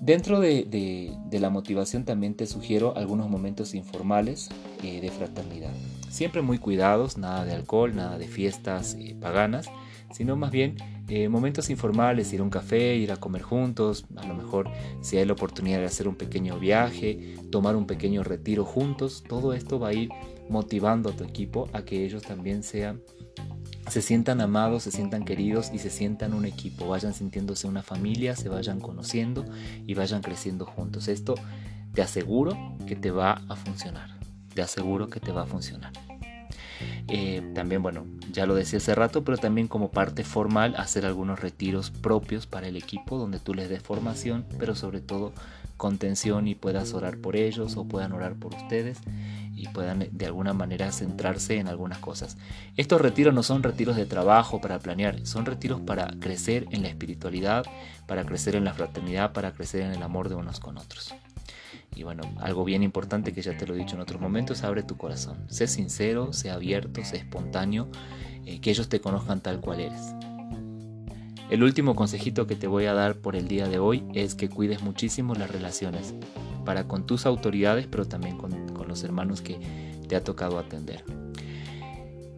Dentro 0.01 0.39
de, 0.39 1.15
la 1.31 1.49
motivación 1.51 2.05
también 2.05 2.33
te 2.33 2.47
sugiero 2.47 2.97
algunos 2.97 3.29
momentos 3.29 3.75
informales 3.75 4.49
eh, 4.83 4.99
de 4.99 5.11
fraternidad. 5.11 5.73
Siempre 6.09 6.41
muy 6.41 6.57
cuidados, 6.57 7.19
nada 7.19 7.45
de 7.45 7.53
alcohol, 7.53 7.95
nada 7.95 8.17
de 8.17 8.27
fiestas 8.27 8.95
eh, 8.99 9.15
paganas, 9.21 9.69
sino 10.11 10.35
más 10.35 10.49
bien 10.49 10.77
eh, 11.07 11.29
momentos 11.29 11.69
informales, 11.69 12.33
ir 12.33 12.39
a 12.39 12.43
un 12.43 12.49
café, 12.49 12.95
ir 12.95 13.11
a 13.11 13.17
comer 13.17 13.43
juntos, 13.43 14.05
a 14.15 14.25
lo 14.25 14.33
mejor 14.33 14.69
si 15.01 15.17
hay 15.17 15.25
la 15.25 15.33
oportunidad 15.33 15.79
de 15.79 15.85
hacer 15.85 16.07
un 16.07 16.15
pequeño 16.15 16.57
viaje, 16.57 17.35
tomar 17.51 17.75
un 17.75 17.85
pequeño 17.85 18.23
retiro 18.23 18.65
juntos, 18.65 19.23
todo 19.27 19.53
esto 19.53 19.79
va 19.79 19.89
a 19.89 19.93
ir 19.93 20.09
motivando 20.49 21.09
a 21.09 21.13
tu 21.13 21.23
equipo 21.23 21.69
a 21.73 21.83
que 21.83 22.05
ellos 22.05 22.23
también 22.23 22.63
sean 22.63 23.01
se 23.89 24.01
sientan 24.01 24.41
amados, 24.41 24.83
se 24.83 24.91
sientan 24.91 25.25
queridos 25.25 25.71
y 25.73 25.79
se 25.79 25.89
sientan 25.89 26.33
un 26.33 26.45
equipo, 26.45 26.87
vayan 26.87 27.13
sintiéndose 27.13 27.67
una 27.67 27.81
familia, 27.81 28.35
se 28.35 28.49
vayan 28.49 28.79
conociendo 28.79 29.45
y 29.87 29.93
vayan 29.93 30.21
creciendo 30.21 30.65
juntos. 30.65 31.07
Esto 31.07 31.35
te 31.93 32.01
aseguro 32.01 32.75
que 32.87 32.95
te 32.95 33.11
va 33.11 33.41
a 33.49 33.55
funcionar, 33.55 34.09
te 34.53 34.61
aseguro 34.61 35.09
que 35.09 35.19
te 35.19 35.31
va 35.31 35.43
a 35.43 35.47
funcionar. 35.47 35.91
Eh, 37.07 37.41
también, 37.53 37.83
bueno, 37.83 38.05
ya 38.31 38.45
lo 38.45 38.55
decía 38.55 38.77
hace 38.77 38.95
rato, 38.95 39.23
pero 39.23 39.37
también 39.37 39.67
como 39.67 39.91
parte 39.91 40.23
formal 40.23 40.75
hacer 40.77 41.05
algunos 41.05 41.39
retiros 41.39 41.91
propios 41.91 42.47
para 42.47 42.67
el 42.67 42.77
equipo 42.77 43.17
donde 43.17 43.39
tú 43.39 43.53
les 43.53 43.69
des 43.69 43.81
formación, 43.81 44.45
pero 44.57 44.75
sobre 44.75 45.01
todo 45.01 45.33
contención 45.77 46.47
y 46.47 46.55
puedas 46.55 46.93
orar 46.93 47.17
por 47.17 47.35
ellos 47.35 47.75
o 47.75 47.85
puedan 47.85 48.11
orar 48.13 48.35
por 48.35 48.53
ustedes 48.53 48.99
y 49.55 49.67
puedan 49.67 50.07
de 50.11 50.25
alguna 50.25 50.53
manera 50.53 50.91
centrarse 50.91 51.57
en 51.57 51.67
algunas 51.67 51.99
cosas. 51.99 52.37
Estos 52.77 53.01
retiros 53.01 53.33
no 53.33 53.43
son 53.43 53.63
retiros 53.63 53.95
de 53.95 54.05
trabajo 54.05 54.61
para 54.61 54.79
planear, 54.79 55.25
son 55.25 55.45
retiros 55.45 55.81
para 55.81 56.07
crecer 56.19 56.67
en 56.71 56.81
la 56.81 56.89
espiritualidad, 56.89 57.65
para 58.07 58.25
crecer 58.25 58.55
en 58.55 58.65
la 58.65 58.73
fraternidad, 58.73 59.33
para 59.33 59.53
crecer 59.53 59.81
en 59.81 59.91
el 59.91 60.03
amor 60.03 60.29
de 60.29 60.35
unos 60.35 60.59
con 60.59 60.77
otros. 60.77 61.13
Y 61.95 62.03
bueno, 62.03 62.23
algo 62.39 62.63
bien 62.63 62.83
importante 62.83 63.33
que 63.33 63.41
ya 63.41 63.57
te 63.57 63.67
lo 63.67 63.75
he 63.75 63.77
dicho 63.77 63.95
en 63.95 64.01
otros 64.01 64.21
momentos, 64.21 64.63
abre 64.63 64.83
tu 64.83 64.97
corazón. 64.97 65.45
Sé 65.47 65.67
sincero, 65.67 66.31
sé 66.33 66.49
abierto, 66.49 67.03
sé 67.03 67.17
espontáneo, 67.17 67.89
eh, 68.45 68.61
que 68.61 68.71
ellos 68.71 68.89
te 68.89 69.01
conozcan 69.01 69.41
tal 69.41 69.59
cual 69.59 69.81
eres. 69.81 70.15
El 71.49 71.63
último 71.63 71.95
consejito 71.95 72.47
que 72.47 72.55
te 72.55 72.67
voy 72.67 72.85
a 72.85 72.93
dar 72.93 73.17
por 73.17 73.35
el 73.35 73.49
día 73.49 73.67
de 73.67 73.77
hoy 73.77 74.05
es 74.13 74.35
que 74.35 74.47
cuides 74.47 74.81
muchísimo 74.83 75.35
las 75.35 75.51
relaciones, 75.51 76.15
para 76.63 76.87
con 76.87 77.05
tus 77.05 77.25
autoridades, 77.25 77.87
pero 77.87 78.05
también 78.05 78.37
con, 78.37 78.70
los 78.91 79.03
hermanos 79.03 79.41
que 79.41 79.59
te 80.07 80.15
ha 80.15 80.23
tocado 80.23 80.59
atender. 80.59 81.03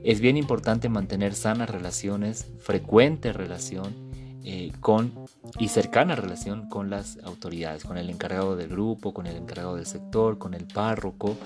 Es 0.03 0.19
bien 0.19 0.37
importante 0.37 0.89
mantener 0.89 1.33
sanas 1.33 1.69
relaciones, 1.69 2.51
frecuente 2.59 3.31
relación, 3.31 4.13
eh, 4.45 4.73
con 4.81 5.13
y 5.57 5.69
cercana 5.69 6.17
relación 6.17 6.67
con 6.67 6.89
las 6.89 7.17
autoridades, 7.23 7.85
con 7.85 7.97
el 7.97 8.09
encargado 8.09 8.57
del 8.57 8.67
grupo, 8.67 9.13
con 9.13 9.25
el 9.25 9.37
encargado 9.37 9.77
del 9.77 9.85
sector, 9.85 10.37
con 10.37 10.53
el 10.53 10.65
párroco, 10.65 11.37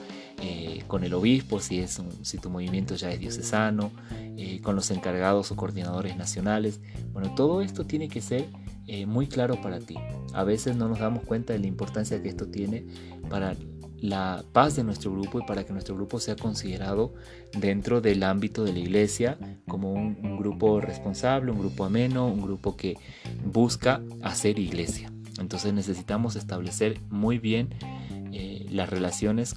eh, 0.42 0.84
con 0.88 1.04
el 1.04 1.14
obispo, 1.14 1.60
si, 1.60 1.80
es 1.80 2.02
si 2.24 2.40
tu 2.40 2.50
movimiento 2.50 2.96
ya 2.96 3.12
es 3.12 3.20
diocesano, 3.20 3.92
eh, 4.36 4.62
con 4.64 4.76
los 4.76 4.90
encargados 4.90 5.52
o 5.52 5.56
coordinadores 5.56 6.18
nacionales. 6.18 6.80
Bueno, 7.14 7.36
todo 7.36 7.62
esto 7.62 7.86
tiene 7.86 8.08
que 8.10 8.22
ser 8.22 8.48
muy 9.06 9.28
claro 9.28 9.62
para 9.62 9.80
ti. 9.80 9.96
A 10.34 10.46
veces 10.46 10.78
no 10.78 10.88
nos 10.88 11.00
damos 11.00 11.24
cuenta 11.24 11.52
de 11.52 11.60
la 11.60 11.68
importancia 11.68 12.24
que 12.24 12.30
esto 12.30 12.48
tiene 12.48 12.86
para 13.30 13.54
la 14.00 14.44
paz 14.54 14.76
de 14.76 14.84
nuestro 14.84 15.12
grupo 15.12 15.40
y 15.40 15.46
para 15.46 15.66
que 15.66 15.74
nuestro 15.74 15.96
grupo 15.96 16.20
sea 16.20 16.36
considerado 16.36 17.14
dentro 17.58 18.02
del 18.02 18.24
ámbito 18.24 18.64
de 18.64 18.74
la 18.74 18.80
iglesia 18.80 19.38
como 19.68 19.92
un, 19.94 20.38
grupo 20.38 20.80
responsable, 20.80 21.52
un 21.52 21.60
grupo 21.60 21.86
ameno, 21.86 22.28
un 22.28 22.42
grupo 22.42 22.76
que 22.76 22.96
busca 23.44 24.02
hacer 24.22 24.60
iglesia. 24.60 25.12
Entonces 25.40 25.74
necesitamos 25.74 26.36
establecer 26.36 27.00
muy 27.10 27.40
bien 27.40 27.70
eh, 28.32 28.66
las 28.70 28.90
relaciones 28.90 29.56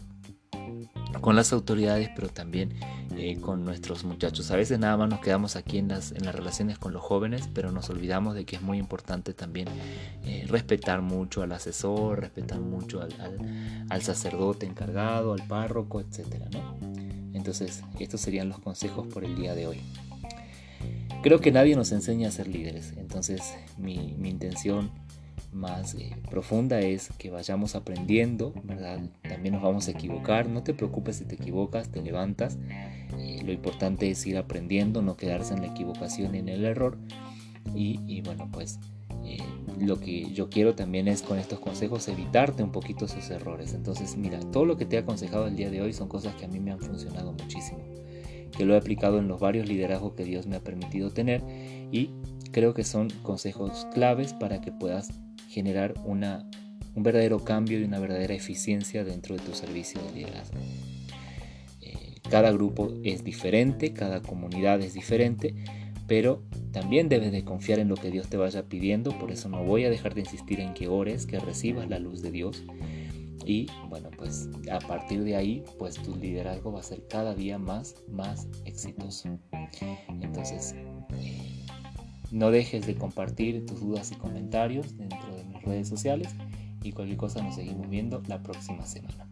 con 1.21 1.37
las 1.37 1.53
autoridades, 1.53 2.11
pero 2.15 2.29
también 2.29 2.75
eh, 3.17 3.39
con 3.41 3.65
nuestros 3.65 4.05
muchachos. 4.05 4.50
A 4.50 4.57
veces 4.57 4.79
nada 4.79 4.97
más 4.97 5.09
nos 5.09 5.21
quedamos 5.21 5.57
aquí 5.57 5.79
en 5.79 5.89
las, 5.89 6.12
en 6.12 6.25
las 6.25 6.35
relaciones 6.35 6.79
con 6.79 6.93
los 6.93 7.03
jóvenes, 7.03 7.49
pero 7.53 7.73
nos 7.73 7.91
olvidamos 7.91 8.35
de 8.35 8.45
que 8.45 8.57
es 8.57 8.62
muy 8.62 8.79
importante 8.79 9.35
también 9.35 9.69
eh, 10.25 10.47
respetar 10.49 11.03
mucho 11.03 11.43
al 11.43 11.53
asesor, 11.53 12.21
respetar 12.21 12.61
mucho 12.61 13.03
al, 13.03 13.15
al, 13.89 14.03
sacerdote 14.03 14.67
encargado, 14.67 15.33
al 15.33 15.47
párroco, 15.47 16.00
etc. 16.00 16.47
Entonces, 17.35 17.83
estos 17.99 18.21
serían 18.21 18.49
los 18.49 18.59
consejos 18.59 19.07
por 19.09 19.25
el 19.25 19.37
día 19.37 19.55
de 19.55 19.67
hoy. 19.67 19.81
Creo 21.23 21.41
que 21.41 21.53
nadie 21.53 21.77
nos 21.77 21.93
enseña 21.93 22.29
a 22.29 22.33
ser 22.33 22.49
líderes, 22.49 22.95
entonces 22.97 23.43
mi, 23.77 24.15
mi 24.19 24.31
intención 24.31 24.91
más 25.52 25.95
eh, 25.95 26.16
profunda 26.30 26.80
es 26.80 27.11
que 27.19 27.30
vayamos 27.30 27.75
aprendiendo, 27.75 28.52
¿verdad? 28.64 29.00
También 29.23 29.54
nos 29.54 29.62
vamos 29.62 29.88
a 29.88 29.90
equivocar, 29.90 30.49
no 30.49 30.62
te 30.62 30.75
preocupes 30.75 31.16
si 31.16 31.25
te 31.25 31.35
equivocas, 31.35 31.90
te 31.90 32.02
levantas. 32.02 32.59
Eh, 33.19 33.40
lo 33.45 33.52
importante 33.52 34.11
es 34.11 34.25
ir 34.26 34.38
aprendiendo, 34.38 35.02
no 35.02 35.16
quedarse 35.16 35.54
en 35.54 35.62
la 35.62 35.69
equivocación 35.69 36.35
y 36.35 36.38
en 36.38 36.49
el 36.49 36.64
error. 36.64 36.99
Y, 37.75 38.21
bueno, 38.23 38.49
pues 38.50 38.80
eh, 39.25 39.38
lo 39.78 40.00
que 40.00 40.33
yo 40.33 40.49
quiero 40.49 40.75
también 40.75 41.09
es 41.09 41.23
con 41.23 41.38
estos 41.38 41.61
consejos 41.61 42.09
evitarte 42.09 42.62
un 42.62 42.73
poquito 42.73 43.04
esos 43.04 43.30
errores. 43.30 43.75
Entonces, 43.75 44.16
mira, 44.16 44.40
todo 44.40 44.64
lo 44.64 44.76
que 44.76 44.87
te 44.87 44.97
he 44.97 44.99
aconsejado 45.00 45.47
el 45.47 45.57
día 45.57 45.71
de 45.71 45.83
hoy 45.83 45.92
son 45.92 46.09
cosas 46.09 46.35
que 46.37 46.47
a 46.47 46.49
mí 46.49 46.59
me 46.59 46.73
han 46.73 46.80
funcionado 46.80 47.33
muchísimo, 47.33 47.80
que 48.57 48.64
lo 48.64 48.75
he 48.75 48.78
aplicado 48.78 49.19
en 49.19 49.28
los 49.28 49.40
varios 49.40 49.69
liderazgos 49.69 50.14
que 50.14 50.25
Dios 50.25 50.47
me 50.47 50.57
ha 50.57 50.61
permitido 50.61 51.11
tener 51.11 51.42
y 51.92 52.11
creo 52.50 52.75
que 52.75 52.85
son 52.85 53.09
consejos 53.23 53.87
claves 53.92 54.33
para 54.33 54.61
que 54.61 54.73
puedas 54.73 55.11
generar 55.50 55.95
una, 56.04 56.49
un 56.95 57.02
verdadero 57.02 57.45
cambio 57.45 57.78
y 57.78 57.85
una 57.85 57.99
verdadera 57.99 58.35
eficiencia 58.35 59.04
dentro 59.04 59.37
de 59.37 59.42
tu 59.42 59.54
servicio 59.54 60.00
de 60.02 60.12
liderazgo. 60.12 60.59
Eh, 61.83 62.21
cada 62.30 62.52
grupo 62.52 62.95
es 63.02 63.25
diferente, 63.25 63.92
cada 63.92 64.23
comunidad 64.23 64.80
es 64.80 64.95
diferente, 64.95 65.54
pero 66.07 66.42
también 66.73 67.09
debes 67.09 67.33
de 67.33 67.45
confiar 67.45 67.78
en 67.78 67.88
lo 67.88 67.97
que 67.97 68.11
Dios 68.11 68.28
te 68.28 68.37
vaya 68.37 68.69
pidiendo, 68.69 69.19
por 69.19 69.30
eso 69.30 69.49
no 69.49 69.64
voy 69.64 69.85
a 69.85 69.90
dejar 69.90 70.14
de 70.14 70.21
insistir 70.21 70.61
en 70.61 70.75
que 70.75 70.88
ores, 70.88 71.26
que 71.26 71.38
recibas 71.38 71.88
la 71.88 71.99
luz 71.99 72.23
de 72.23 72.30
Dios 72.30 72.64
y 73.45 73.66
bueno, 73.88 74.11
pues 74.16 74.49
a 74.71 74.78
partir 74.78 75.25
de 75.25 75.37
ahí, 75.37 75.64
pues 75.78 75.97
tu 75.97 76.14
liderazgo 76.16 76.73
va 76.73 76.80
a 76.80 76.85
ser 76.85 77.07
cada 77.09 77.35
día 77.35 77.59
más, 77.59 77.97
más 78.09 78.47
exitoso. 78.64 79.38
Entonces, 80.21 80.75
eh, 81.19 81.50
no 82.31 82.51
dejes 82.51 82.87
de 82.87 82.95
compartir 82.95 83.67
tus 83.67 83.81
dudas 83.81 84.13
y 84.13 84.15
comentarios 84.15 84.97
dentro 84.97 85.35
de 85.37 85.45
mis 85.45 85.63
redes 85.63 85.89
sociales 85.89 86.29
y 86.83 86.93
cualquier 86.93 87.19
cosa 87.19 87.43
nos 87.43 87.57
seguimos 87.57 87.89
viendo 87.89 88.23
la 88.27 88.43
próxima 88.43 88.87
semana. 88.87 89.27